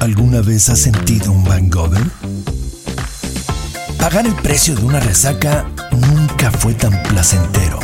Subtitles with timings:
[0.00, 2.00] ¿Alguna vez has sentido un hangover?
[3.98, 7.78] Pagar el precio de una resaca nunca fue tan placentero.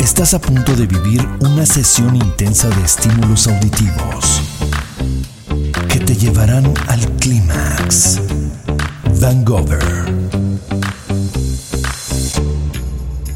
[0.00, 4.40] Estás a punto de vivir una sesión intensa de estímulos auditivos
[5.90, 8.22] que te llevarán al clímax.
[9.20, 9.84] Hangover.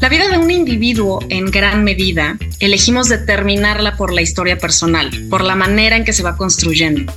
[0.01, 5.43] La vida de un individuo, en gran medida, elegimos determinarla por la historia personal, por
[5.43, 7.13] la manera en que se va construyendo.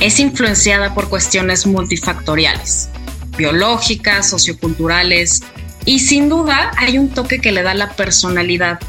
[0.00, 2.88] Es influenciada por cuestiones multifactoriales,
[3.36, 5.42] biológicas, socioculturales,
[5.84, 8.80] y sin duda hay un toque que le da la personalidad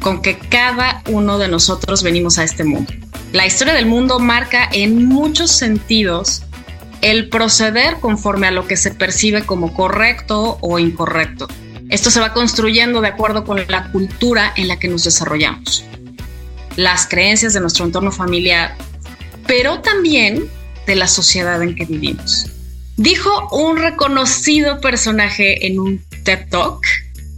[0.00, 2.92] con que cada uno de nosotros venimos a este mundo.
[3.32, 6.42] La historia del mundo marca en muchos sentidos
[7.00, 11.48] el proceder conforme a lo que se percibe como correcto o incorrecto.
[11.88, 15.84] Esto se va construyendo de acuerdo con la cultura en la que nos desarrollamos,
[16.76, 18.76] las creencias de nuestro entorno familiar,
[19.46, 20.50] pero también
[20.88, 22.46] de la sociedad en que vivimos.
[22.96, 26.82] Dijo un reconocido personaje en un TED Talk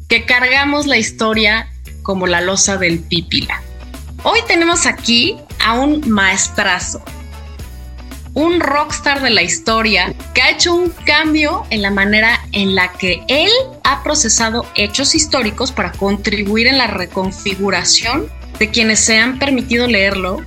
[0.09, 1.69] que cargamos la historia
[2.03, 3.61] como la losa del pípila.
[4.23, 7.03] Hoy tenemos aquí a un maestrazo,
[8.35, 12.93] un rockstar de la historia que ha hecho un cambio en la manera en la
[12.93, 13.51] que él
[13.83, 20.41] ha procesado hechos históricos para contribuir en la reconfiguración de quienes se han permitido leerlo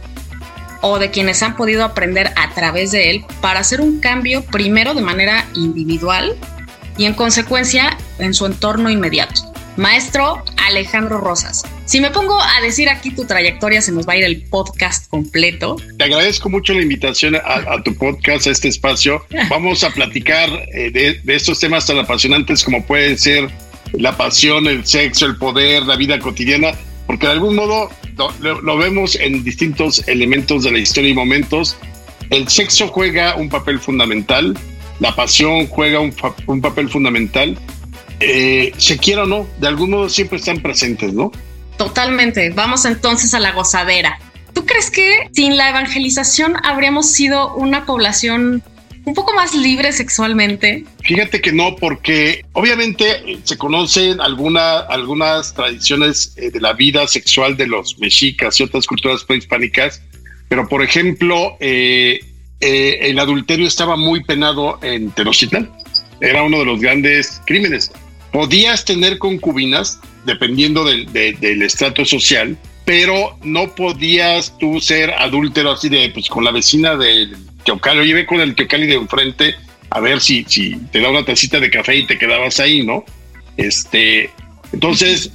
[0.84, 4.94] o de quienes han podido aprender a través de él para hacer un cambio primero
[4.94, 6.36] de manera individual
[6.98, 9.54] y en consecuencia en su entorno inmediato.
[9.78, 11.64] Maestro Alejandro Rosas.
[11.86, 15.10] Si me pongo a decir aquí tu trayectoria, se nos va a ir el podcast
[15.10, 15.78] completo.
[15.98, 19.26] Te agradezco mucho la invitación a, tu podcast, a este espacio.
[19.50, 23.50] Vamos a platicar eh, de, estos temas tan apasionantes como pueden ser
[23.94, 26.72] la pasión, el sexo, el poder, la vida cotidiana,
[27.08, 31.78] porque de algún modo lo, vemos en distintos elementos de la historia y momentos.
[32.30, 34.58] El sexo juega un papel fundamental,
[35.00, 37.58] la pasión juega un, papel fundamental
[38.20, 41.32] eh, se quiera o no, de algún modo siempre están presentes, ¿no?
[41.78, 42.52] Totalmente.
[42.52, 44.20] Vamos entonces a la gozadera.
[44.54, 48.64] ¿Tú crees que sin la evangelización habríamos sido una población
[49.06, 50.86] un poco más libre sexualmente?
[51.04, 53.06] Fíjate que no, porque obviamente
[53.44, 58.88] se conocen alguna, algunas tradiciones eh, de la vida sexual de los mexicas y otras
[58.88, 60.02] culturas prehispánicas,
[60.48, 62.20] pero por ejemplo, eh,
[62.60, 65.70] el adulterio estaba muy penado en Tenochtitlan.
[66.22, 67.92] Era uno de los grandes crímenes.
[68.32, 76.10] Podías tener concubinas, dependiendo del, estrato social, pero no podías tú ser adúltero así de,
[76.14, 79.56] pues con la vecina del Teocali, oye, ve con el Teocali de enfrente
[79.90, 83.06] a ver si, si te da una tacita de café y te quedabas ahí, ¿no?
[83.58, 84.30] Este,
[84.72, 85.32] entonces,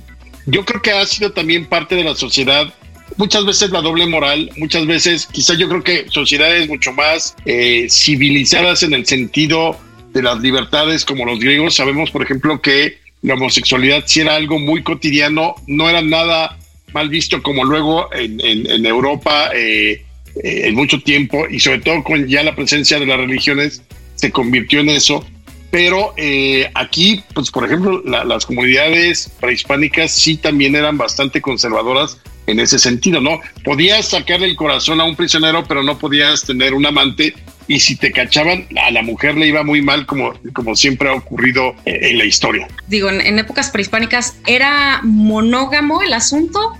[0.46, 2.72] yo creo que ha sido también parte de la sociedad
[3.16, 7.86] muchas veces la doble moral, muchas veces, quizás yo creo que sociedades mucho más eh,
[7.90, 9.76] civilizadas en el sentido
[10.12, 11.74] de las libertades como los griegos.
[11.74, 16.58] Sabemos, por ejemplo, que la homosexualidad si era algo muy cotidiano, no era nada
[16.92, 20.02] mal visto como luego en, en, Europa eh,
[20.42, 23.82] eh, en mucho tiempo y sobre todo con ya la presencia de las religiones
[24.14, 25.24] se convirtió en eso.
[25.70, 32.58] Pero eh, aquí, pues por ejemplo, las comunidades prehispánicas sí también eran bastante conservadoras en
[32.58, 33.40] ese sentido, ¿no?
[33.64, 37.34] Podías sacarle el corazón a un prisionero, pero no podías tener un amante
[37.66, 41.12] y si te cachaban, a la mujer le iba muy mal, como, como siempre ha
[41.12, 42.66] ocurrido en la historia.
[42.86, 46.78] Digo, en, épocas prehispánicas, ¿era monógamo el asunto?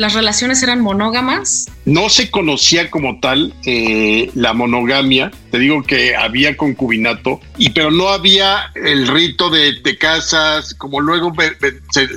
[0.00, 1.66] ¿Las relaciones eran monógamas?
[1.84, 5.30] No se conocía como tal eh, la monogamia.
[5.50, 11.00] Te digo que había concubinato, y pero no había el rito de te casas, como
[11.00, 11.34] luego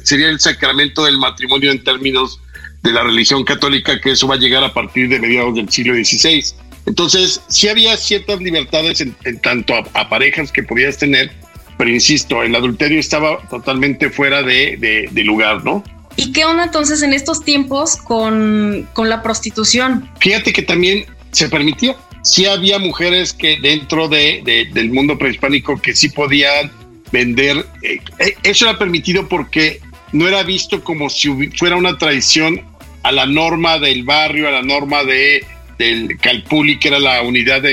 [0.06, 2.40] sería el sacramento del matrimonio en términos
[2.84, 5.94] de la religión católica, que eso va a llegar a partir de mediados del siglo
[5.94, 6.42] XVI.
[6.86, 11.34] Entonces, sí había ciertas libertades en, tanto a, parejas que podías tener,
[11.78, 15.84] pero insisto, el adulterio estaba totalmente fuera de, lugar, ¿no?
[16.16, 20.10] ¿Y qué onda entonces en estos tiempos con, la prostitución?
[20.20, 21.96] Fíjate que también se permitía.
[22.24, 26.72] Sí había mujeres que dentro de, del mundo prehispánico que sí podían
[27.12, 27.66] vender.
[27.82, 32.62] Eh, eh, eso era permitido porque no era visto como si fuera una traición
[33.04, 35.46] a la norma del barrio, a la norma de
[35.78, 37.64] del Calpuli, que era la unidad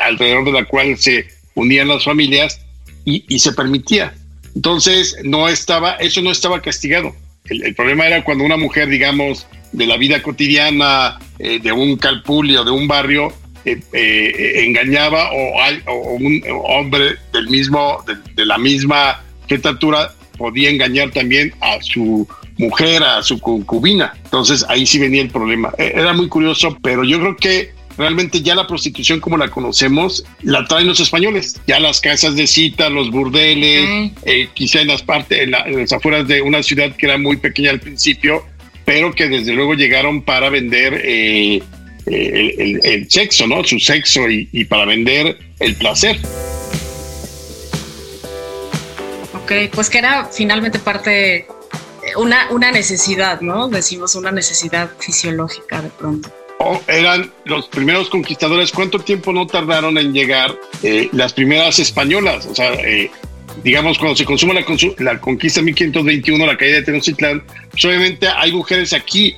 [0.00, 2.60] alrededor de la cual se unían las familias
[3.04, 4.14] y, se permitía.
[4.54, 7.14] Entonces, no estaba, eso no estaba castigado.
[7.46, 12.56] El, problema era cuando una mujer, digamos, de la vida cotidiana, eh, de un Calpuli
[12.56, 13.34] o de un barrio,
[13.66, 18.02] eh, eh, engañaba o, un hombre del mismo,
[18.34, 22.26] de, la misma estatura podía engañar también a su
[22.56, 24.14] mujer, a su concubina.
[24.24, 25.70] Entonces ahí sí venía el problema.
[25.76, 30.24] E, era muy curioso, pero yo creo que realmente ya la prostitución como la conocemos
[30.42, 31.60] la traen los españoles.
[31.66, 36.26] Ya las casas de cita, los burdeles, eh, quizá en las partes, en, las afueras
[36.28, 38.44] de una ciudad que era muy pequeña al principio,
[38.84, 41.62] pero que desde luego llegaron para vender eh,
[42.06, 43.64] eh, el, sexo, ¿no?
[43.64, 46.18] Su sexo y, para vender el placer.
[49.34, 51.46] Ok, pues que era finalmente parte,
[52.16, 53.68] una, una necesidad, ¿no?
[53.68, 56.32] Decimos una necesidad fisiológica de pronto
[56.86, 62.46] eran los primeros conquistadores, ¿cuánto tiempo no tardaron en llegar eh, las primeras españolas?
[62.46, 63.10] O sea, eh,
[63.62, 64.64] digamos, cuando se consuma la,
[64.98, 69.36] la conquista 1521, la caída de Tenochtitlán, pues obviamente hay mujeres aquí.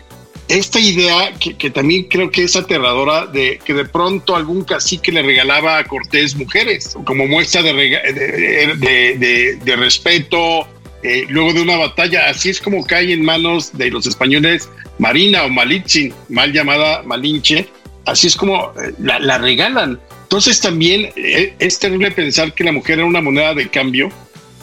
[0.49, 5.23] Esta idea que, también creo que es aterradora de que de pronto algún cacique le
[5.23, 10.69] regalaba a Cortés mujeres como muestra de, de, de respeto,
[11.07, 12.29] eh, luego de una batalla.
[12.29, 14.69] Así es como cae en manos de los españoles
[14.99, 17.69] Marina o Malitzin, mal llamada Malinche.
[18.07, 20.01] Así es como eh, la, regalan.
[20.23, 24.11] Entonces también eh, es terrible pensar que la mujer era una moneda de cambio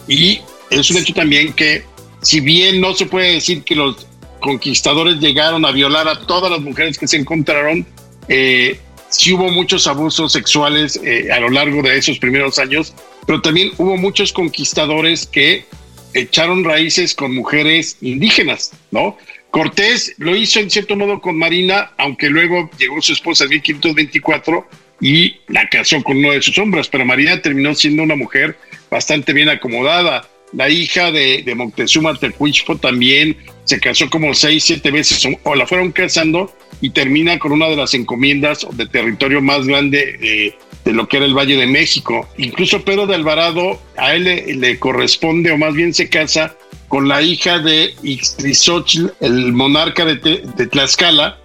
[0.06, 1.86] y es un hecho también que
[2.22, 4.06] si bien no se puede decir que los
[4.42, 7.86] conquistadores llegaron a violar a todas las mujeres que se encontraron,
[8.28, 11.00] sí hubo muchos abusos sexuales
[11.32, 12.94] a lo largo de esos primeros años,
[13.26, 15.66] pero también hubo muchos conquistadores que
[16.14, 19.18] echaron raíces con mujeres indígenas, ¿no?
[19.52, 24.68] Cortés lo hizo en cierto modo con Marina, aunque luego llegó su esposa en 1524
[25.00, 28.58] y la casó con uno de sus hombres, pero Marina terminó siendo una mujer
[28.90, 30.28] bastante bien acomodada.
[30.54, 35.92] La hija de, Moctezuma Tecuichpo también se casó como seis, siete veces, o la fueron
[35.92, 41.08] casando y termina con una de las encomiendas de territorio más grande de, de lo
[41.08, 42.28] que era el Valle de México.
[42.38, 44.24] Incluso Pedro de Alvarado, a él
[44.60, 46.56] le, corresponde, o más bien se casa
[46.88, 51.40] con la hija de Ixtrizotl, el monarca de, de, Tlaxcala,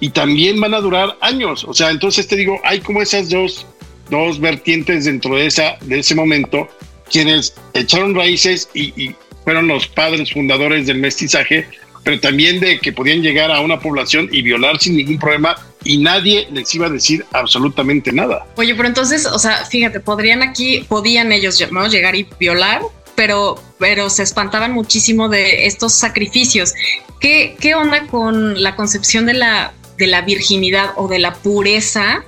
[0.00, 1.64] y también van a durar años.
[1.64, 3.66] O sea, entonces te digo, hay como esas dos,
[4.10, 6.68] dos vertientes dentro de, esa, de ese momento,
[7.10, 11.66] quienes echaron raíces y fueron los padres fundadores del mestizaje,
[12.04, 15.98] pero también de que podían llegar a una población y violar sin ningún problema y
[15.98, 18.46] nadie les iba a decir absolutamente nada.
[18.56, 21.86] Oye, pero entonces, o sea, fíjate, podrían aquí, podían ellos ¿no?
[21.88, 22.82] llegar y violar,
[23.14, 26.74] pero, pero se espantaban muchísimo de estos sacrificios.
[27.20, 32.24] ¿Qué, qué onda con la concepción de la, de la virginidad o de la pureza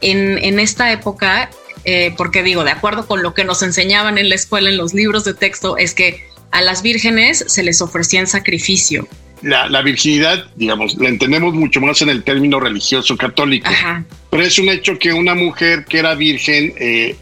[0.00, 1.50] en, en esta época?
[1.84, 4.92] Eh, porque digo, de acuerdo con lo que nos enseñaban en la escuela, en los
[4.92, 9.08] libros de texto, es que a las vírgenes se les ofrecía en sacrificio
[9.42, 13.70] la, virginidad, digamos, la entendemos mucho más en el término religioso católico.
[14.30, 17.16] Pero es un hecho que una mujer que era virgen, eh,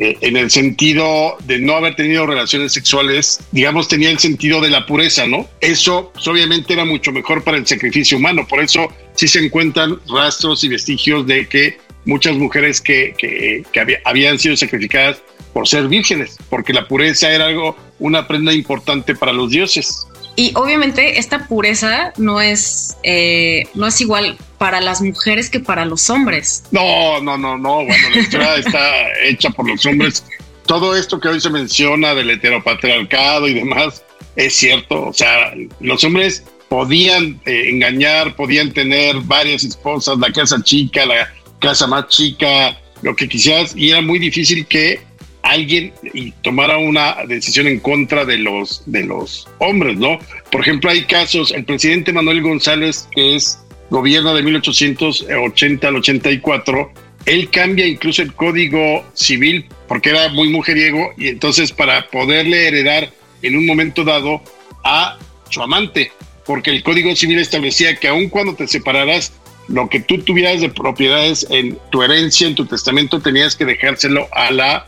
[0.00, 4.70] eh, en el sentido de no haber tenido relaciones sexuales, digamos, tenía el sentido de
[4.70, 5.48] la pureza, ¿no?
[5.60, 8.46] Eso pues, obviamente era mucho mejor para el sacrificio humano.
[8.46, 13.64] Por eso sí se encuentran rastros y vestigios de que muchas mujeres que, que,
[14.04, 15.20] habían sido sacrificadas
[15.52, 20.06] por ser vírgenes, porque la pureza era algo, una prenda importante para los dioses.
[20.38, 25.84] Y obviamente esta pureza no es, eh, no es igual para las mujeres que para
[25.84, 26.62] los hombres.
[26.70, 27.84] No, no, no, no.
[27.84, 30.22] Bueno, la historia está hecha por los hombres.
[30.64, 34.04] Todo esto que hoy se menciona del heteropatriarcado y demás
[34.36, 35.06] es cierto.
[35.06, 41.34] O sea, los hombres podían eh, engañar, podían tener varias esposas, la casa chica, la
[41.58, 45.00] casa más chica, lo que quisieras, y era muy difícil que
[45.48, 50.18] alguien y tomara una decisión en contra de los, de los hombres, ¿no?
[50.50, 53.58] Por ejemplo, hay casos, el presidente Manuel González, que es
[53.90, 56.92] gobierno de 1880 al 84,
[57.24, 63.10] él cambia incluso el código civil porque era muy mujeriego y entonces para poderle heredar
[63.42, 64.42] en un momento dado
[64.84, 66.12] a su amante,
[66.46, 69.32] porque el código civil establecía que aun cuando te separaras,
[69.68, 74.28] lo que tú tuvieras de propiedades en tu herencia, en tu testamento, tenías que dejárselo
[74.32, 74.86] a la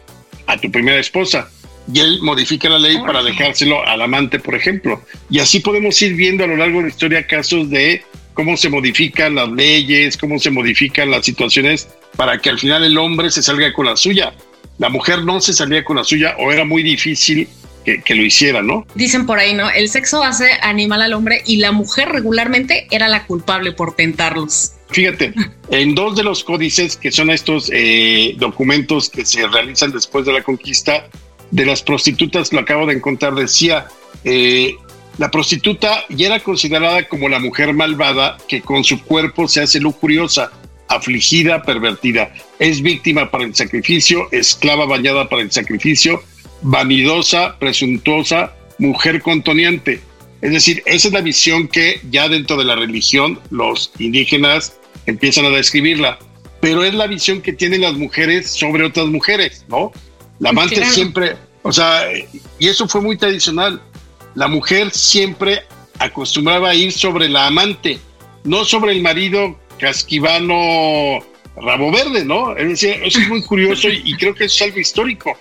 [0.50, 1.49] a tu primera esposa.
[1.92, 5.02] Y él modifica la ley para dejárselo al amante, por ejemplo.
[5.28, 8.04] Y así podemos ir viendo a lo largo de la historia casos de
[8.35, 12.97] cómo se modifican las leyes, cómo se modifican las situaciones para que al final el
[12.99, 14.33] hombre se salga con la suya.
[14.78, 17.49] La mujer no se salía con la suya o era muy difícil
[17.85, 18.87] que, que, lo hiciera, ¿no?
[18.95, 19.71] Dicen por ahí, ¿no?
[19.71, 24.73] El sexo hace animal al hombre y la mujer regularmente era la culpable por tentarlos.
[24.90, 25.32] Fíjate,
[25.70, 30.32] en dos de los códices, que son estos eh, documentos que se realizan después de
[30.32, 31.09] la conquista,
[31.50, 33.87] de las prostitutas, lo acabo de encontrar, decía,
[34.25, 34.75] eh,
[35.18, 39.78] la prostituta ya era considerada como la mujer malvada que con su cuerpo se hace
[39.78, 40.50] lujuriosa,
[40.88, 42.32] afligida, pervertida.
[42.59, 46.23] Es víctima para el sacrificio, esclava bañada para el sacrificio,
[46.62, 50.00] vanidosa, presuntuosa, mujer contoniente.
[50.40, 55.45] Es decir, esa es la visión que ya dentro de la religión los indígenas empiezan
[55.47, 56.19] a describirla.
[56.61, 59.92] pero es la visión que tienen las mujeres sobre otras mujeres, ¿no?
[60.40, 62.02] La amante siempre, o sea,
[62.59, 63.80] y eso fue muy tradicional.
[64.35, 65.62] La mujer siempre
[65.99, 67.99] acostumbraba a ir sobre la amante,
[68.45, 71.21] no sobre el marido casquivano
[71.57, 72.57] rabo verde, ¿no?
[72.57, 75.37] Es decir, eso es muy curioso y, creo que es algo histórico.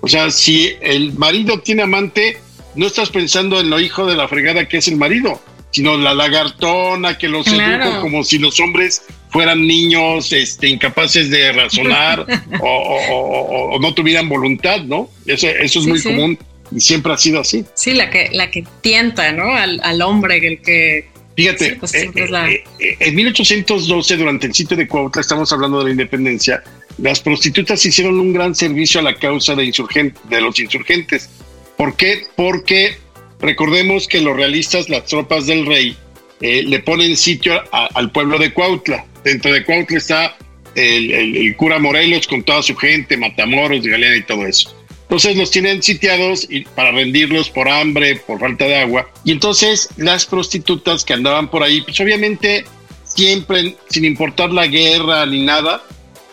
[0.00, 2.38] O sea, si el marido tiene amante,
[2.74, 5.40] no estás pensando en lo hijo de la fregada que es el marido,
[5.74, 11.50] sino la lagartona que los sedujo como si los hombres fueran niños este, incapaces de
[11.50, 12.24] razonar
[12.60, 15.10] o, no tuvieran voluntad, ¿no?
[15.26, 16.38] Eso, eso es muy común
[16.70, 17.64] y siempre ha sido así.
[17.74, 19.52] Sí, la que, la que tienta, ¿no?
[19.52, 24.76] Al, al hombre, el que Fíjate, pues eh, eh, eh, en 1812, durante el sitio
[24.76, 26.62] de Cuautla, estamos hablando de la independencia,
[26.98, 31.28] las prostitutas hicieron un gran servicio a la causa de, de los insurgentes.
[31.76, 32.28] ¿Por qué?
[32.36, 32.98] Porque
[33.40, 35.96] recordemos que los realistas, las tropas del rey,
[36.40, 39.06] le ponen sitio al pueblo de Cuautla.
[39.24, 40.36] Dentro de Cuautla está
[40.74, 44.74] el, el, cura Morelos con toda su gente, Matamoros, Galera y todo eso.
[45.02, 49.08] Entonces los tienen sitiados y para rendirlos por hambre, por falta de agua.
[49.24, 52.64] Y entonces las prostitutas que andaban por ahí, pues obviamente
[53.04, 55.82] siempre, sin importar la guerra ni nada,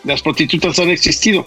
[0.04, 1.46] las prostitutas han existido.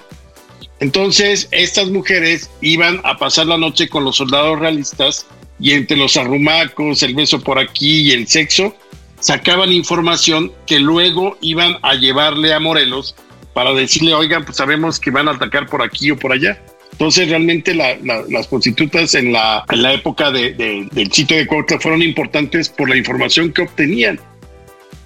[0.80, 5.26] Entonces estas mujeres iban a pasar la noche con los soldados realistas
[5.60, 8.76] y entre los arrumacos, el beso por aquí y el sexo,
[9.20, 13.16] sacaban información que luego iban a llevarle a Morelos
[13.54, 16.62] para decirle, oigan, pues sabemos que van a atacar por aquí o por allá.
[16.92, 22.96] Entonces, realmente las prostitutas en la, época del sitio de Cuautla fueron importantes por la
[22.96, 24.20] información que obtenían.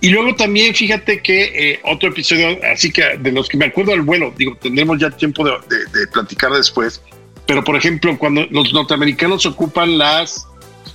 [0.02, 3.92] Y luego también, fíjate que eh, otro episodio, así que de los que me acuerdo
[3.92, 7.02] al vuelo, digo, tendremos ya tiempo de, platicar después,
[7.50, 10.46] pero por ejemplo, cuando los norteamericanos ocupan las,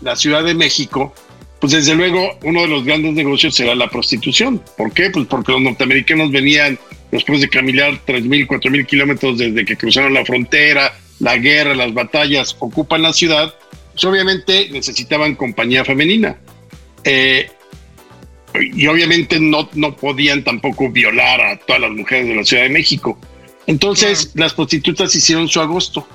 [0.03, 1.13] la Ciudad de México,
[1.61, 4.63] pues desde luego uno de los grandes negocios será la prostitución.
[4.77, 5.11] ¿Por qué?
[5.11, 6.79] Pues porque los norteamericanos venían
[7.11, 12.55] después de caminar 3.000, 4.000 kilómetros desde que cruzaron la frontera, la guerra, las batallas,
[12.61, 13.53] ocupan la ciudad,
[13.91, 16.37] pues obviamente necesitaban compañía femenina.
[17.03, 17.51] Eh,
[18.55, 22.71] y obviamente no, no podían tampoco violar a todas las mujeres de la Ciudad de
[22.71, 23.19] México.
[23.67, 26.07] Entonces las prostitutas hicieron su agosto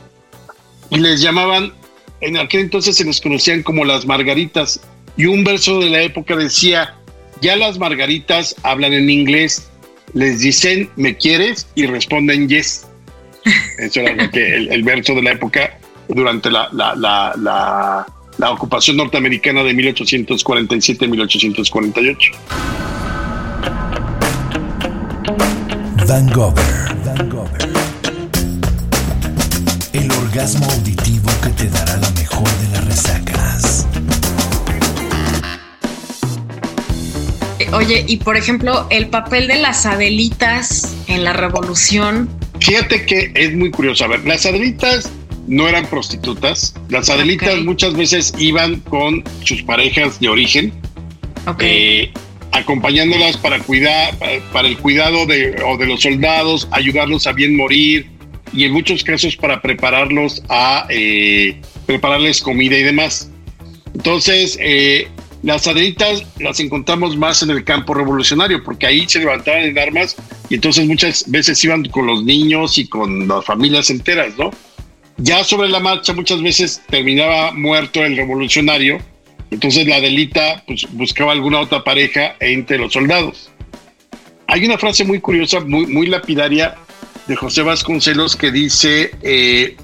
[0.89, 1.73] y les llamaban,
[2.21, 4.81] en aquel entonces se les conocían como las margaritas.
[5.17, 6.95] Y un verso de la época decía,
[7.41, 9.69] ya las margaritas hablan en inglés,
[10.13, 11.67] les dicen ¿me quieres?
[11.75, 12.87] y responden yes.
[13.77, 18.05] Eso era el, verso de la época durante la, la, la,
[18.37, 22.17] la ocupación norteamericana de 1847-1848.
[26.07, 26.59] Van Gogh.
[30.29, 33.87] Orgasmo auditivo que te dará la mejor de las resacas.
[37.73, 42.29] Oye, y por ejemplo, el papel de las Adelitas en la revolución.
[42.59, 44.05] Fíjate que es muy curioso.
[44.05, 45.11] A ver, las Adelitas
[45.47, 46.75] no eran prostitutas.
[46.89, 50.71] Las Adelitas muchas veces iban con sus parejas de origen,
[51.59, 52.13] eh,
[52.51, 54.15] acompañándolas para cuidar,
[54.53, 58.18] para, el cuidado de, o de los soldados, ayudarlos a bien morir
[58.53, 63.29] y en muchos casos para prepararlos a eh, prepararles comida y demás.
[63.93, 65.07] Entonces, eh,
[65.41, 70.15] las adelitas las encontramos más en el campo revolucionario, porque ahí se levantaban en armas
[70.49, 74.51] y entonces muchas veces iban con los niños y con las familias enteras, ¿no?
[75.17, 78.99] Ya sobre la marcha muchas veces terminaba muerto el revolucionario,
[79.51, 83.49] entonces la adelita pues, buscaba alguna otra pareja entre los soldados.
[84.47, 86.75] Hay una frase muy curiosa, muy, muy lapidaria
[87.29, 89.77] de José Vasconcelos que dice, eh,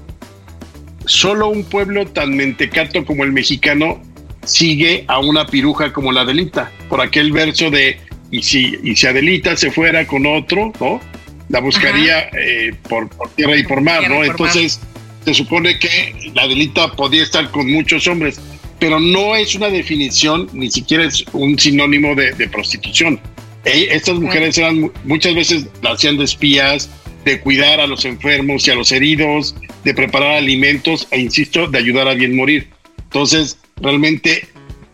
[1.06, 4.02] solo un pueblo tan mentecato como el mexicano
[4.44, 8.00] sigue a una piruja como la Adelita, por aquel verso de
[8.32, 11.00] y si, y si Adelita se fuera con otro, ¿no?
[11.48, 14.24] La buscaría eh, por, tierra y por mar, ¿no?
[14.24, 14.80] Entonces,
[15.24, 18.40] se supone que la Adelita podía estar con muchos hombres,
[18.80, 23.20] pero no es una definición, ni siquiera es un sinónimo de, prostitución.
[23.64, 26.90] estas mujeres eran muchas veces las hacían de espías,
[27.26, 31.76] de cuidar a los enfermos y a los heridos, de preparar alimentos e, insisto, de
[31.76, 32.68] ayudar a bien morir.
[33.02, 34.46] Entonces, realmente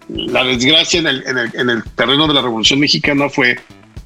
[0.08, 3.58] la desgracia en el, terreno de la Revolución Mexicana fue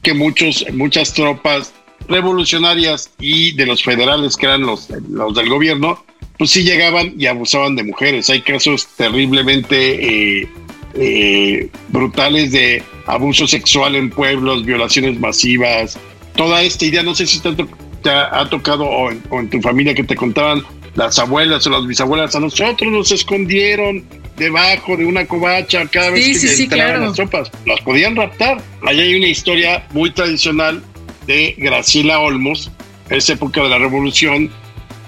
[0.03, 1.73] que muchos, muchas tropas
[2.09, 6.05] revolucionarias y de los federales, que eran los, los del gobierno,
[6.37, 8.29] pues sí llegaban y abusaban de mujeres.
[8.29, 10.49] Hay casos terriblemente eh,
[10.95, 15.97] eh, brutales de abuso sexual en pueblos, violaciones masivas.
[16.35, 17.69] Toda esta idea, no sé si tanto
[18.07, 20.63] te ha, tocado o en, tu familia que te contaban
[20.95, 24.05] las abuelas o las bisabuelas, a nosotros nos escondieron
[24.37, 27.51] debajo de una covacha cada vez que sí, las tropas.
[27.67, 28.63] Las podían raptar.
[28.87, 30.85] Allá hay una historia muy tradicional
[31.27, 32.71] de Graciela Olmos,
[33.11, 34.51] en esa época de la revolución.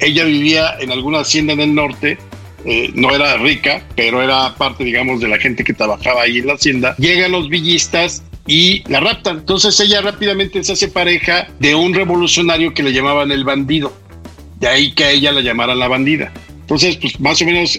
[0.00, 2.19] Ella vivía en alguna hacienda en el norte,
[2.64, 6.49] eh, no era rica, pero era parte, digamos, de la gente que trabajaba ahí en
[6.49, 6.97] la hacienda.
[6.99, 9.38] Llegan los villistas y la raptan.
[9.38, 13.93] Entonces ella rápidamente se hace pareja de un revolucionario que le llamaban el bandido.
[14.59, 16.33] De ahí que a ella la llamaran la bandida.
[16.62, 17.78] Entonces, pues más o menos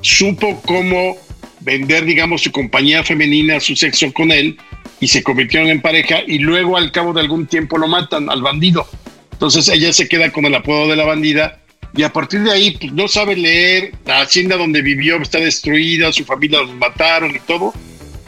[0.00, 1.16] supo cómo
[1.60, 4.56] vender, digamos, su compañía femenina, su sexo con él,
[5.00, 8.42] y se convirtieron en pareja, y luego al cabo de algún tiempo lo matan al
[8.42, 8.86] bandido.
[9.32, 11.60] Entonces ella se queda con el apodo de la bandida,
[11.96, 16.12] y a partir de ahí pues, no sabe leer, la hacienda donde vivió está destruida,
[16.12, 17.72] su familia los mataron y todo,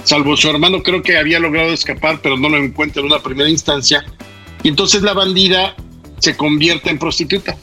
[0.07, 3.51] salvo su hermano creo que había logrado escapar, pero no lo encuentra en una primera
[3.51, 4.05] instancia,
[4.63, 5.75] y entonces la bandida
[6.19, 7.57] se convierte en prostituta.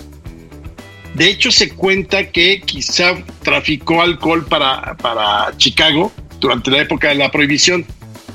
[1.16, 7.16] De hecho, se cuenta que quizá traficó alcohol para, para Chicago durante la época de
[7.16, 7.86] la prohibición.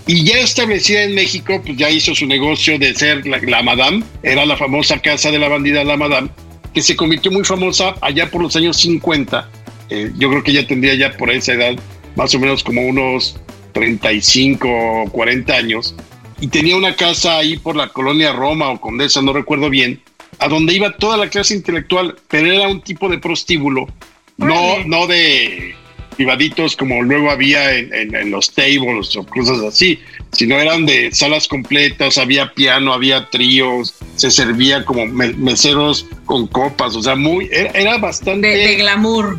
[0.07, 4.47] Y ya establecida en México, pues ya hizo su negocio de ser la, Madame, era
[4.47, 6.31] la famosa casa de la bandida La Madame,
[6.73, 9.51] que se convirtió muy famosa allá por los años 50.
[9.91, 11.75] Eh, yo creo que ya tendría ya por esa edad
[12.17, 13.37] más o menos como unos
[13.73, 15.95] 35 o 40 años.
[16.41, 20.01] Y tenía una casa ahí por la colonia Roma o Condesa, no recuerdo bien,
[20.39, 23.89] a donde iba toda la clase intelectual, pero era un tipo de prostíbulo,
[24.37, 25.75] no, no de
[26.19, 30.01] privaditos como luego había en, los tables o cosas así,
[30.33, 36.97] sino eran de salas completas, había piano, había tríos, se servía como meseros con copas,
[36.97, 38.49] o sea, muy, era, bastante...
[38.49, 39.39] De, glamour.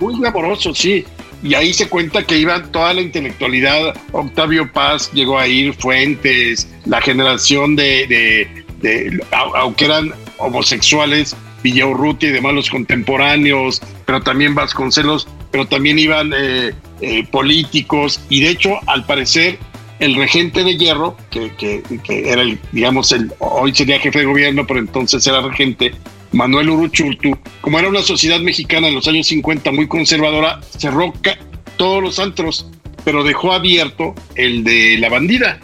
[0.00, 1.04] Muy glamoroso, sí.
[1.42, 6.68] Y ahí se cuenta que iba toda la intelectualidad, Octavio Paz llegó a ir, Fuentes,
[6.84, 8.48] la generación de,
[9.32, 16.72] aunque eran homosexuales, Villaurrutia y demás los contemporáneos, pero también Vasconcelos, pero también iban eh,
[17.00, 18.20] eh, políticos.
[18.28, 19.58] Y de hecho al parecer
[20.00, 21.82] el regente de hierro, que, que,
[22.28, 25.92] era el, digamos, el, hoy sería jefe de gobierno, pero entonces era regente,
[26.32, 31.12] Manuel Uruchurtu, como era una sociedad mexicana en los años 50 muy conservadora, cerró
[31.76, 32.66] todos los antros,
[33.04, 35.60] pero dejó abierto el de la bandida.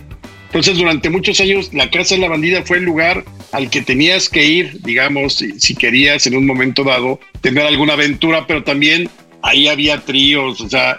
[0.47, 4.29] Entonces, durante muchos años, la Casa de la Bandida fue el lugar al que tenías
[4.31, 9.11] que ir, digamos, si, querías en un momento dado tener alguna aventura, pero también
[9.43, 10.99] ahí había tríos, o sea,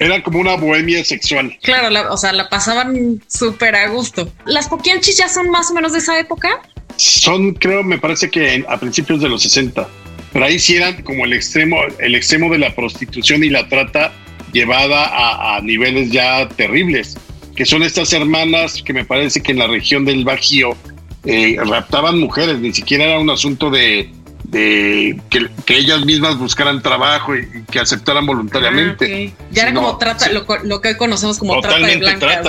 [0.00, 1.56] era como una bohemia sexual.
[1.62, 4.32] Claro, o sea, la pasaban súper a gusto.
[4.44, 6.60] ¿Las poquianchis ya son más o menos de esa época?
[6.98, 9.88] Son, creo, me parece que a principios de los 60.
[10.32, 14.12] Pero ahí sí eran como el extremo, el extremo de la prostitución y la trata
[14.52, 17.16] llevada a, a niveles ya terribles,
[17.54, 20.76] que son estas hermanas que me parece que en la región del Bajío
[21.24, 24.10] eh, raptaban mujeres, ni siquiera era un asunto de,
[24.50, 29.34] que, ellas mismas buscaran trabajo y, que aceptaran voluntariamente.
[29.36, 30.46] Ah, ya era como trata, lo,
[30.80, 32.46] que hoy conocemos como trata de blancas,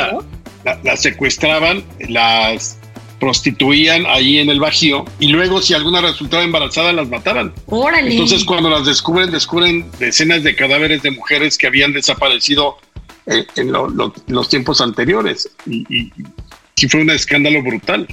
[0.84, 2.78] las secuestraban, las
[3.19, 7.53] prostituían ahí en el Bajío y luego si alguna resultaba embarazada las mataban.
[8.12, 12.77] Entonces cuando las descubren, descubren decenas de cadáveres de mujeres que habían desaparecido
[13.25, 16.12] eh, en, los tiempos anteriores y, y
[16.75, 18.08] sí fue un escándalo brutal.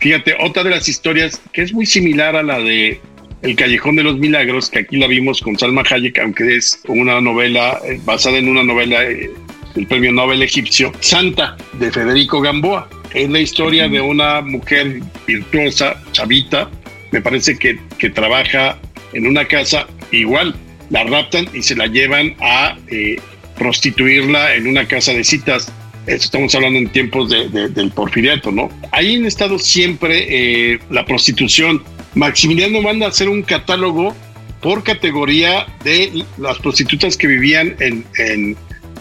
[0.00, 3.00] Fíjate, otra de las historias que es muy similar a la de
[3.42, 7.20] El Callejón de los Milagros, que aquí la vimos con Salma Hayek, aunque es una
[7.20, 9.30] novela eh, basada en una novela eh,
[9.74, 12.88] del premio Nobel egipcio, Santa, de Federico Gamboa.
[13.14, 16.70] Es la historia de una mujer virtuosa, chavita,
[17.10, 18.78] me parece que, que trabaja
[19.12, 20.54] en una casa, igual
[20.90, 23.16] la raptan y se la llevan a eh,
[23.56, 25.72] prostituirla en una casa de citas
[26.06, 28.70] estamos hablando en tiempos del porfiriato, ¿no?
[28.92, 31.82] Ahí han estado siempre eh, la prostitución.
[32.14, 34.14] Maximiliano manda a hacer un catálogo
[34.60, 38.56] por categoría de las prostitutas que vivían en,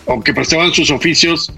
[0.05, 1.51] o que prestaban sus oficios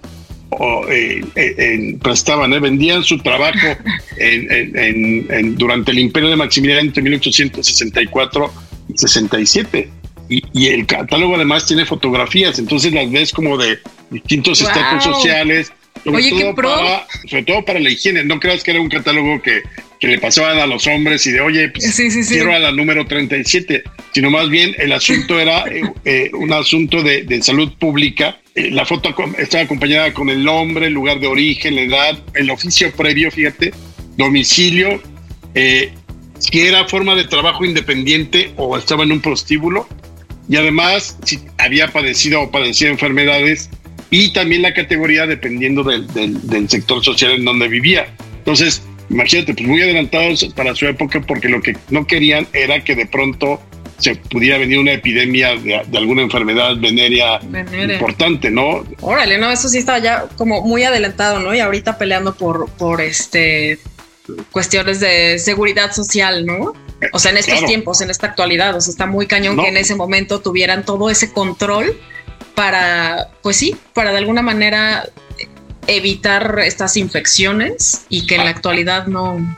[0.49, 3.57] o eh, eh, prestaban, vendían su trabajo
[5.55, 8.53] durante el imperio de Maximiliano entre 1864
[8.89, 9.89] y 67.
[10.29, 15.73] Y, y, el catálogo además tiene fotografías, entonces las ves como de distintos estatus sociales.
[16.03, 18.23] Sobre todo Para, sobre todo para la higiene.
[18.23, 19.61] No creas que era un catálogo que,
[20.01, 21.95] que le pasaban a los hombres y de, oye, pues,
[22.27, 27.03] quiero a la número 37, sino más bien el asunto era eh, eh, un asunto
[27.03, 28.39] de, de salud pública.
[28.55, 32.49] Eh, la foto estaba acompañada con el nombre, el lugar de origen, la edad, el
[32.49, 33.73] oficio previo, fíjate,
[34.17, 34.99] domicilio,
[35.53, 39.87] si era forma de trabajo independiente o estaba en un prostíbulo,
[40.49, 43.69] y además si había padecido o padecía enfermedades
[44.09, 48.07] y también la categoría dependiendo del, del, sector social en donde vivía.
[48.39, 52.95] Entonces, imagínate, pues muy adelantados para su época porque lo que no querían era que
[52.95, 53.59] de pronto
[53.97, 57.39] se pudiera venir una epidemia de, alguna enfermedad venérea,
[57.93, 58.83] importante, ¿no?
[59.01, 61.53] Órale, no, eso sí estaba ya como muy adelantado, ¿no?
[61.53, 63.77] Y ahorita peleando por, por este
[64.51, 66.73] cuestiones de seguridad social, ¿no?
[67.13, 69.77] O sea, en estos tiempos, en esta actualidad, o sea, está muy cañón que en
[69.77, 71.95] ese momento tuvieran todo ese control
[72.55, 75.09] para, pues sí, para de alguna manera
[75.95, 78.53] evitar estas infecciones y que en la ah.
[78.53, 79.57] actualidad no.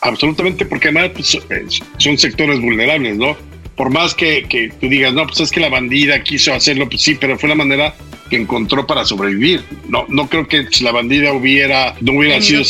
[0.00, 1.66] Absolutamente, porque además pues, eh,
[1.98, 3.36] son sectores vulnerables, ¿no?
[3.76, 7.02] Por más que, que, tú digas, no, pues es que la bandida quiso hacerlo, pues
[7.02, 7.94] sí, pero fue la manera
[8.30, 9.64] que encontró para sobrevivir.
[9.88, 12.62] No, no creo que si la bandida hubiera, no hubiera sido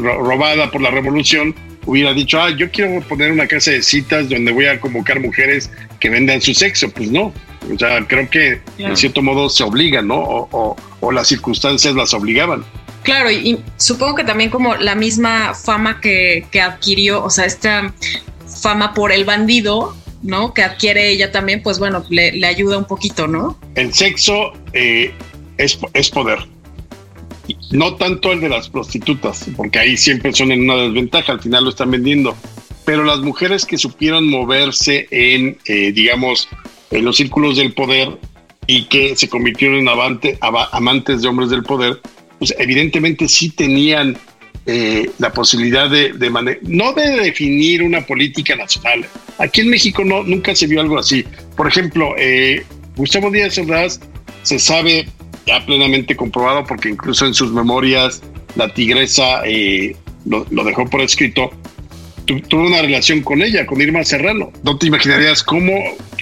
[0.00, 1.54] robada por la revolución,
[1.86, 5.70] hubiera dicho, ah, yo quiero poner una casa de citas donde voy a convocar mujeres
[5.98, 6.90] que vendan su sexo.
[6.90, 7.32] Pues no.
[7.72, 10.16] O sea, creo que en cierto modo se obligan, ¿no?
[10.16, 10.76] O, o,
[11.10, 12.64] las circunstancias las obligaban.
[13.02, 17.94] Claro, y, supongo que también como la misma fama que, que adquirió, o sea, esta
[18.46, 20.52] fama por el bandido, ¿no?
[20.52, 23.58] Que adquiere ella también, pues bueno, le, ayuda un poquito, ¿no?
[23.74, 25.12] El sexo eh,
[25.56, 26.38] es, es, poder.
[27.70, 31.64] No tanto el de las prostitutas, porque ahí siempre son en una desventaja, al final
[31.64, 32.36] lo están vendiendo.
[32.84, 36.48] Pero las mujeres que supieron moverse en, eh, digamos,
[36.90, 38.18] en los círculos del poder
[38.70, 42.00] y que se convirtieron en amantes de hombres del poder,
[42.38, 44.16] pues evidentemente sí tenían
[44.64, 46.14] eh, la posibilidad de,
[46.62, 49.04] no de definir una política nacional.
[49.38, 51.24] Aquí en México no, nunca se vio algo así.
[51.56, 53.98] Por ejemplo, eh, Gustavo Díaz Ordaz
[54.44, 55.08] se sabe
[55.48, 58.22] ya plenamente comprobado porque incluso en sus memorias
[58.54, 61.50] la tigresa eh, lo, dejó por escrito,
[62.48, 64.52] tuvo una relación con ella, con Irma Serrano.
[64.62, 65.72] No te imaginarías cómo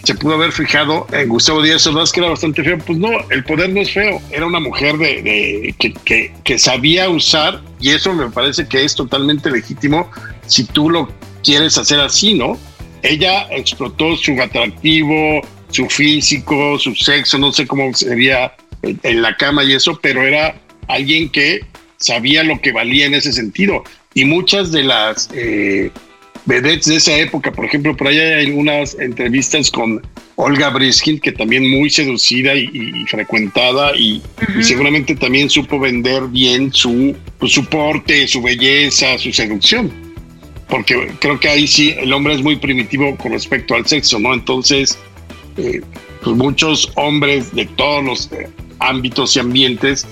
[0.05, 2.79] se pudo haber fijado en Gustavo Díaz Ordaz, que era bastante feo.
[2.79, 4.21] Pues no, el poder no es feo.
[4.31, 9.51] Era una mujer de, que, que, sabía usar, y eso me parece que es totalmente
[9.51, 10.11] legítimo
[10.47, 12.59] si tú lo quieres hacer así, ¿no?
[13.03, 15.41] Ella explotó su atractivo,
[15.71, 20.61] su físico, su sexo, no sé cómo sería en la cama y eso, pero era
[20.89, 21.61] alguien que
[21.99, 23.85] sabía lo que valía en ese sentido.
[24.19, 25.93] Y muchas de las eh,
[26.45, 30.03] vedettes de esa época, por ejemplo, por ahí hay algunas entrevistas con
[30.35, 34.21] Olga Briskin, que también muy seducida y, frecuentada y,
[34.61, 39.89] seguramente también supo vender bien su, pues, su porte, su belleza, su seducción.
[40.69, 44.35] Porque creo que ahí sí el hombre es muy primitivo con respecto al sexo, ¿no?
[44.35, 44.99] Entonces,
[45.59, 45.81] eh,
[46.25, 48.49] pues muchos hombres de todos los eh,
[48.81, 50.09] ámbitos y ambientes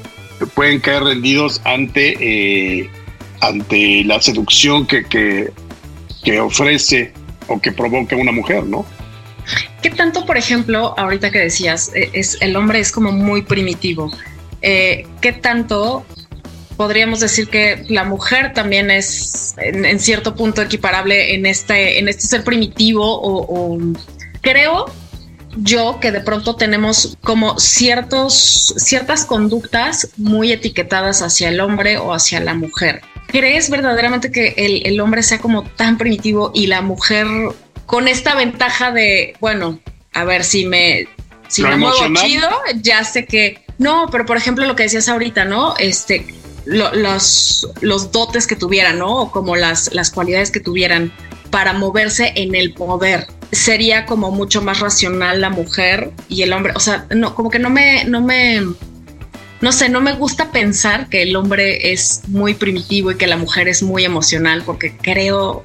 [0.54, 2.88] pueden caer rendidos ante, eh,
[3.40, 5.50] ante la seducción que, que,
[6.24, 7.12] que ofrece
[7.48, 8.84] o que provoca una mujer, ¿no?
[9.82, 14.10] ¿Qué tanto, por ejemplo, ahorita que decías, eh, es, el hombre es como muy primitivo?
[14.62, 16.04] Eh, ¿Qué tanto
[16.76, 22.26] podríamos decir que la mujer también es en, cierto punto equiparable en este, en este
[22.26, 23.78] ser primitivo o,
[24.42, 24.86] creo
[25.58, 32.12] yo que de pronto tenemos como ciertos, ciertas conductas muy etiquetadas hacia el hombre o
[32.12, 33.00] hacia la mujer.
[33.26, 37.26] ¿Crees verdaderamente que el, hombre sea como tan primitivo y la mujer
[37.84, 39.80] con esta ventaja de, bueno,
[40.12, 41.08] a ver si me,
[41.48, 45.44] si me muevo chido, ya sé que no, pero por ejemplo lo que decías ahorita,
[45.44, 45.76] ¿no?
[45.76, 46.26] Este,
[46.66, 49.22] los, los dotes que tuvieran, ¿no?
[49.22, 51.12] O como las, las cualidades que tuvieran
[51.50, 53.26] para moverse en el poder.
[53.52, 56.72] Sería como mucho más racional la mujer y el hombre.
[56.74, 58.60] O sea, no, como que no me, no me,
[59.60, 63.36] no sé, no me gusta pensar que el hombre es muy primitivo y que la
[63.36, 65.62] mujer es muy emocional, porque creo,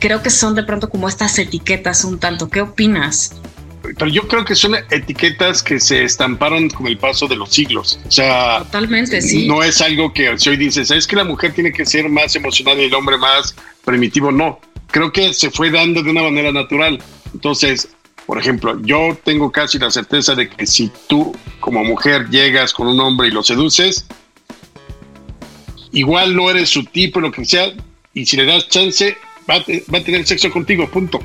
[0.00, 2.48] creo que son de pronto como estas etiquetas un tanto.
[2.48, 3.36] ¿Qué opinas?
[3.82, 8.00] Pero yo creo que son etiquetas que se estamparon con el paso de los siglos.
[8.08, 9.46] O sea, totalmente, sí.
[9.46, 12.34] No es algo que si hoy dices, es que la mujer tiene que ser más
[12.34, 14.32] emocional y el hombre más primitivo.
[14.32, 14.58] No,
[14.90, 16.98] creo que se fue dando de una manera natural.
[17.34, 17.88] Entonces,
[18.26, 22.86] por ejemplo, yo tengo casi la certeza de que si tú como mujer llegas con
[22.86, 24.06] un hombre y lo seduces,
[25.92, 27.72] igual no eres su tipo, lo que sea,
[28.14, 29.16] y si le das chance,
[29.48, 31.20] va a, tener sexo contigo, punto.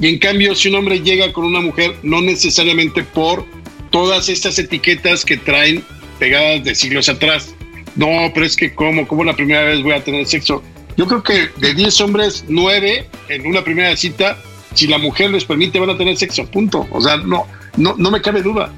[0.00, 3.44] Y en cambio, si un hombre llega con una mujer, no necesariamente por
[3.90, 5.84] todas estas etiquetas que traen
[6.18, 7.54] pegadas de siglos atrás.
[7.96, 9.06] No, pero es que ¿cómo?
[9.06, 10.62] ¿Cómo la primera vez voy a tener sexo?
[10.96, 14.38] Yo creo que de 10 hombres, 9 en una primera cita
[14.74, 16.86] si la mujer les permite, van a tener sexo, punto.
[16.90, 18.72] O sea, no, no, no me cabe duda.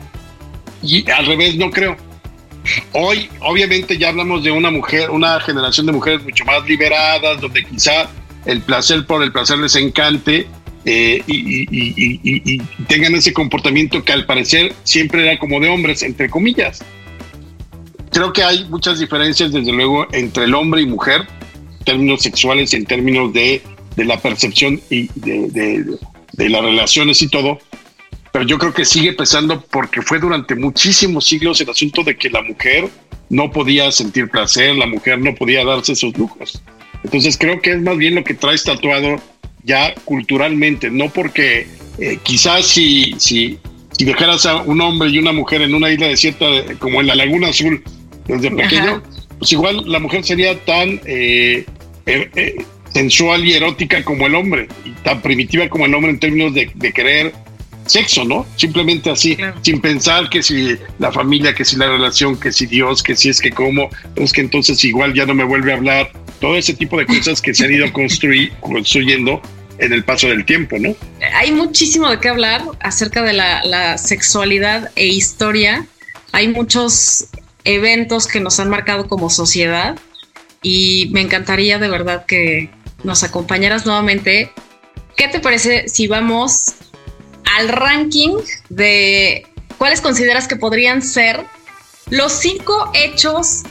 [0.83, 1.97] Y al revés, no creo.
[2.93, 7.65] Hoy, obviamente, ya hablamos de una mujer, una generación de mujeres mucho más liberadas, donde
[7.65, 8.09] quizá
[8.47, 10.47] el placer por el placer les encante
[10.87, 16.83] eh, y, tengan ese comportamiento que al parecer siempre era como de hombres, entre comillas.
[18.11, 21.27] Creo que hay muchas diferencias, desde luego, entre el hombre y mujer,
[21.79, 23.63] en términos sexuales y en términos de
[23.97, 25.99] de la percepción y de,
[26.33, 27.59] de las relaciones y todo,
[28.33, 32.31] pero yo creo que sigue pesando porque fue durante muchísimos siglos el asunto de que
[32.31, 32.89] la mujer
[33.31, 36.61] no podía sentir placer, la mujer no podía darse esos lujos.
[37.05, 39.21] Entonces creo que es más bien lo que traes tatuado
[39.63, 43.59] ya culturalmente, no porque eh, quizás si, si,
[43.93, 46.47] si dejaras a un hombre y una mujer en una isla desierta
[46.81, 47.85] como en la Laguna Azul
[48.27, 49.03] desde pequeño,
[49.39, 51.65] pues igual la mujer sería tan eh,
[52.07, 56.55] eh, sensual y erótica como el hombre, y tan primitiva como el hombre en términos
[56.55, 57.33] de, querer
[57.87, 58.47] sexo, ¿no?
[58.57, 63.03] Simplemente así, sin pensar que si la familia, que si la relación, que si Dios,
[63.03, 66.11] que si es que como, es que entonces igual ya no me vuelve a hablar,
[66.41, 69.43] todo ese tipo de cosas que se han ido construyendo
[69.79, 70.95] en el paso del tiempo, ¿no?
[71.35, 75.87] Hay muchísimo de qué hablar acerca de la sexualidad e historia.
[76.33, 77.27] Hay muchos
[77.65, 79.97] eventos que nos han marcado como sociedad
[80.63, 82.71] y me encantaría de verdad que
[83.05, 84.51] nos acompañaras nuevamente.
[85.17, 86.75] ¿Qué te parece si vamos
[87.57, 88.37] al ranking
[88.69, 89.47] de
[89.79, 91.45] cuáles consideras que podrían ser
[92.11, 93.63] los cinco hechos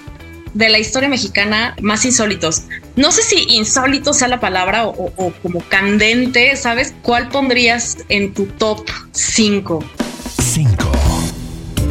[0.53, 2.63] de la historia mexicana más insólitos?
[2.95, 6.93] No sé si insólito sea la palabra o, como candente, ¿sabes?
[7.01, 9.83] ¿Cuál pondrías en tu top 5?
[9.83, 10.02] 5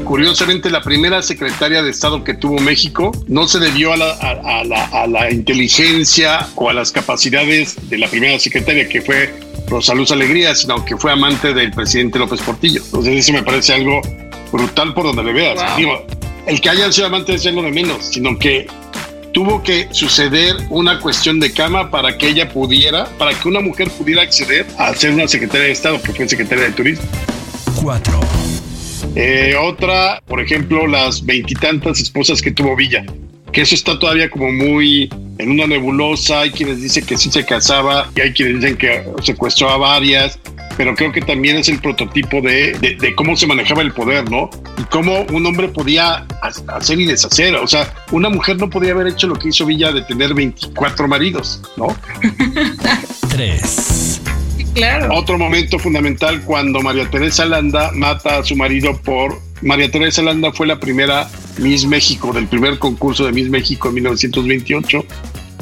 [0.05, 6.49] curiosamente la primera secretaria de Estado que tuvo México no se debió a la, inteligencia
[6.55, 9.35] o a las capacidades de la primera secretaria que fue
[9.69, 12.83] Rosaluz Alegría, sino que fue amante del presidente López Portillo.
[12.85, 14.01] Entonces eso me parece algo
[14.53, 15.61] brutal por donde le veas.
[16.47, 18.67] el que hayan sido amantes es lo de menos, sino que
[19.33, 23.91] tuvo que suceder una cuestión de cama para que ella pudiera, para que una mujer
[23.91, 27.05] pudiera acceder a ser una secretaria de Estado, que fue secretaria de Turismo.
[27.83, 28.21] Cuatro.
[29.15, 33.05] Eh, otra, por ejemplo, las veintitantas esposas que tuvo Villa,
[33.53, 36.41] que eso está todavía como muy en una nebulosa.
[36.41, 40.39] Hay quienes dicen que sí se casaba y hay quienes dicen que secuestró a varias,
[40.77, 44.49] pero creo que también es el prototipo de, de, cómo se manejaba el poder, ¿no?
[44.79, 46.27] Y cómo un hombre podía
[46.69, 47.55] hacer y deshacer.
[47.57, 51.09] O sea, una mujer no podía haber hecho lo que hizo Villa de tener 24
[51.09, 51.95] maridos, ¿no?
[55.13, 59.41] Otro momento fundamental cuando María Teresa Landa mata a su marido por...
[59.61, 63.95] María Teresa Landa fue la primera Miss México, del primer concurso de Miss México en
[63.95, 65.05] 1928.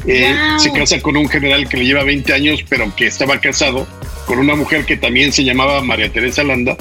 [0.07, 3.85] Eh, se casa con un general que le lleva 20 años, pero que estaba casado
[4.25, 6.75] con una mujer que también se llamaba María Teresa Landa.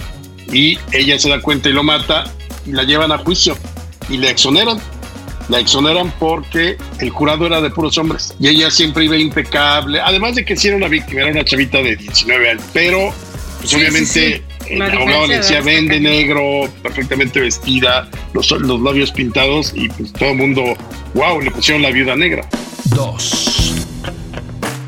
[0.51, 2.25] Y ella se da cuenta y lo mata
[2.66, 3.57] y la llevan a juicio
[4.09, 4.79] y le exoneran
[5.50, 10.00] la exoneran porque el jurado era de puros hombres y ella siempre iba impecable.
[10.00, 13.12] Además de que sí era una víctima, era una chavita de 19 años, pero
[13.58, 19.88] pues obviamente el abogado le decía vende negro, perfectamente vestida, los, los labios pintados y
[19.88, 20.62] pues todo el mundo,
[21.14, 22.48] wow, le pusieron la viuda negra.
[22.84, 23.86] Dos.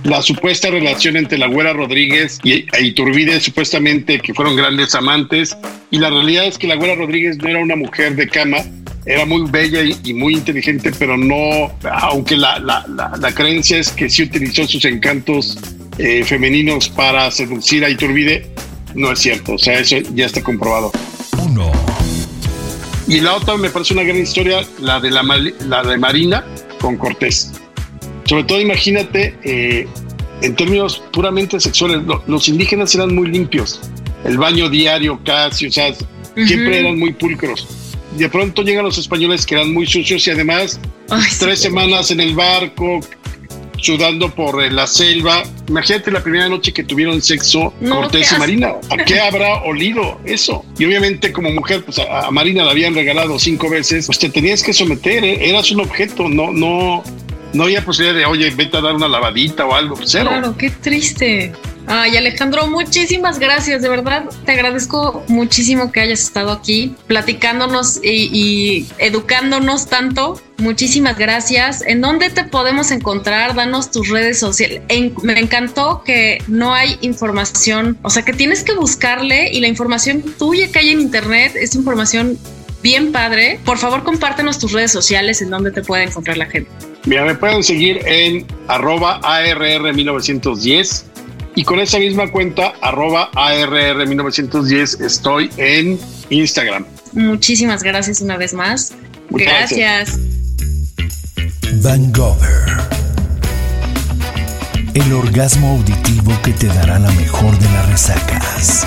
[0.05, 5.57] La supuesta relación entre la Güera Rodríguez y e Iturbide, supuestamente que fueron grandes amantes,
[5.91, 8.59] y la realidad es que la Güera Rodríguez no era una mujer de cama,
[9.05, 12.85] era muy bella y, muy inteligente, pero no, aunque la, la,
[13.19, 15.59] la, creencia es que sí utilizó sus encantos
[15.99, 18.49] eh, femeninos para seducir a Iturbide,
[18.95, 20.93] no es cierto, o sea, eso ya está comprobado.
[21.43, 21.73] Uno.
[23.09, 25.23] Y la otra me parece una gran historia, la de, la,
[25.67, 26.45] la de Marina
[26.81, 27.53] con Cortés.
[28.25, 29.89] Sobre todo imagínate, eh,
[30.43, 33.81] en términos puramente sexuales, los indígenas eran muy limpios,
[34.25, 35.93] el baño diario casi, o sea,
[36.37, 37.82] siempre eran muy pulcros
[38.17, 40.81] de pronto llegan los españoles que eran muy sucios y además
[41.39, 43.01] tres semanas en el barco,
[43.83, 45.43] sudando por la selva.
[45.69, 48.75] Imagínate la primera noche que tuvieron sexo Cortés y Marina.
[48.91, 50.65] ¿A qué habrá olido eso?
[50.79, 54.63] Y obviamente como mujer, pues a, Marina la habían regalado cinco veces, pues te tenías
[54.63, 55.49] que someter, ¿eh?
[55.51, 57.03] eras un objeto, no, no,
[57.53, 60.29] no había posibilidad de, oye, vete a dar una lavadita o algo, cero.
[60.29, 61.53] Claro, qué triste.
[61.95, 64.25] Ay, Alejandro, muchísimas gracias, de verdad.
[64.47, 70.41] Te agradezco muchísimo que hayas estado aquí platicándonos y, educándonos tanto.
[70.57, 71.83] Muchísimas gracias.
[71.83, 73.55] ¿En dónde te podemos encontrar?
[73.55, 74.81] Danos tus redes sociales.
[75.23, 80.23] me encantó que no hay información, o sea, que tienes que buscarle y la información
[80.39, 82.39] tuya que hay en internet es información
[82.83, 83.61] bien padre.
[83.67, 86.71] Por favor, compártenos tus redes sociales en donde te puede encontrar la gente.
[87.05, 91.12] Mira, me pueden seguir en arroba ARR1910
[91.55, 95.99] y con esa misma cuenta, arroba ARR1910, estoy en
[96.31, 96.87] Instagram.
[97.13, 98.93] Muchísimas gracias una vez más.
[99.31, 100.19] gracias.
[101.83, 102.13] Van
[104.95, 108.87] El orgasmo auditivo que te dará la mejor de las resacas.